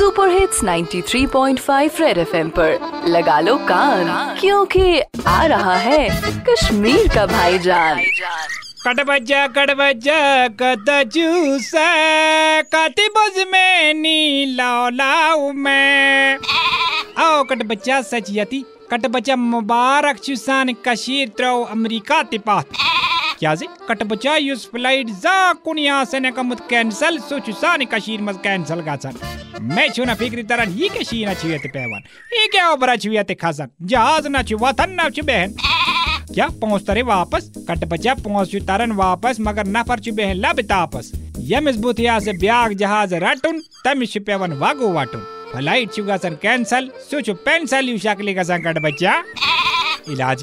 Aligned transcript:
Super 0.00 0.28
hits 0.30 0.62
93.5 0.64 2.00
red 2.00 2.18
FM 2.18 2.48
पर। 2.48 3.02
लगा 3.06 3.38
लो 3.40 3.56
कान, 3.68 4.06
क्योंकि 4.40 5.00
आ 5.26 5.44
रहा 5.46 5.74
है 5.76 6.08
कश्मीर 6.44 7.08
का 7.08 7.26
भाईजान। 7.26 8.00
कटबजा 8.86 9.46
कटबजा 9.48 10.48
कत 10.62 10.88
जूस 11.06 11.70
काती 12.72 13.08
बज 13.08 13.44
में 13.52 13.94
नी 13.94 14.46
लाओ 14.56 15.52
मैं। 15.52 16.38
आओ 17.18 17.44
यति 18.30 18.64
कट 18.90 19.06
बच्चा 19.06 19.36
मुबारक 19.36 20.16
चुसान 20.18 20.74
कशीर 20.86 21.28
त्रो 21.28 21.62
अमेरिका 21.64 22.22
तिपात 22.22 22.64
फ़्लाइट 23.42 25.10
जा 25.22 25.52
कुनिया 25.64 26.02
से 26.04 26.20
ने 26.20 26.30
कमुत 26.30 26.60
कैंसल 26.70 27.18
सो 27.18 27.38
चुसान 27.38 27.84
कशीर 27.84 28.22
मज 28.22 28.36
कैंसल 28.44 28.80
गासन 28.80 29.14
मैं 29.70 29.88
छु 29.92 30.04
ना 30.04 30.14
फिक्री 30.14 30.42
तरन 30.42 30.70
ये 30.72 30.88
कशीर 30.88 31.26
ना 31.28 31.34
छुयते 31.34 31.68
पेवन 31.68 32.02
ये 32.32 32.46
क्या 32.48 32.74
बरा 32.76 32.96
छुयते 32.96 33.34
खासन 33.34 33.68
जहाज़ 33.82 34.28
ना 34.28 34.42
छु 34.42 34.56
वतन 34.58 34.90
ना 34.92 35.08
छु 35.10 35.22
बहन 35.22 35.54
क्या 36.34 36.48
पहुँच 36.60 36.86
तरे 36.86 37.02
वापस 37.02 37.50
कट 37.70 37.84
बचा 37.88 38.14
पहुँच 38.14 38.54
तरन 38.68 38.92
वापस 39.00 39.40
मगर 39.40 39.66
नफर 39.68 40.00
छु 40.00 40.12
बहन 40.12 40.36
लब 40.36 40.60
तापस 40.68 41.12
यमिस 41.50 41.76
बुथिया 41.78 42.18
से 42.20 42.32
ब्याग 42.38 42.72
जहाज़ 42.76 43.14
रटुन 43.24 43.62
तमिस 43.84 44.12
छु 44.12 44.20
पेवन 44.26 44.52
वागो 44.58 44.92
वाटुन 44.92 45.20
फ़्लाइट 45.52 45.92
छु 45.92 46.02
गसन 46.04 46.38
कैंसल 46.42 46.90
सु 47.10 47.20
छु 47.20 47.34
पेंसल 47.46 47.88
यु 47.88 47.98
शकली 47.98 48.34
गसन 48.34 48.62
कट 48.66 48.82
बच्चा 48.82 49.22
इलाज 50.08 50.42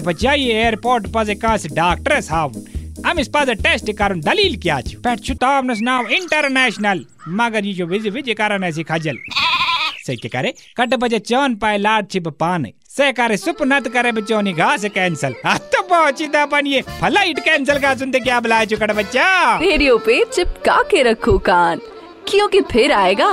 बच्चा 0.00 0.32
ये 0.32 0.52
एयरपोर्ट 0.54 1.06
पजे 1.14 1.34
कास 1.36 1.66
डॉक्टर 1.74 2.20
हावन 2.30 3.02
अमिस 3.10 3.28
पजे 3.34 3.54
टेस्ट 3.62 3.90
करन 3.98 4.20
दलील 4.20 4.56
क्या 4.62 4.80
छु। 4.80 4.98
पेट 5.00 5.20
छु 5.20 5.34
तामनस 5.34 5.78
नाव 5.82 6.08
इंटरनेशनल 6.12 7.04
मगर 7.30 7.64
ये 7.64 7.72
जो 7.74 7.86
विज 7.86 8.08
विज 8.08 8.34
करन 8.38 8.64
ऐसी 8.64 8.82
खजल। 8.82 9.18
से 10.06 10.16
के 10.16 10.28
करे 10.28 10.52
कट 10.76 10.94
बजे 10.96 11.18
चौन 11.20 11.54
पाए 11.56 11.78
लाड 11.78 12.10
छिप 12.10 12.28
पाने। 12.40 12.72
से 12.88 13.12
करे 13.12 13.36
सुप 13.36 13.62
नत 13.62 13.88
करे 13.88 14.12
बचोनी 14.12 14.52
घास 14.52 14.84
कैंसल 14.94 15.34
हाँ 15.46 15.58
तो 15.72 15.82
पहुँची 15.82 16.26
दा 16.26 16.44
बनिए 16.46 16.82
फ़्लाइट 16.82 17.38
कैंसल 17.44 17.78
का 17.78 17.94
सुनते 17.94 18.20
क्या 18.20 18.40
बुलाए 18.40 18.66
छु 18.66 18.76
बच्चा 18.76 19.56
रेडियो 19.58 19.96
पे 19.98 20.24
चिपका 20.32 20.82
के 20.90 21.02
रखो 21.02 21.38
कान। 21.38 21.80
क्योंकि 22.28 22.60
फिर 22.62 22.92
आएगा। 22.92 23.32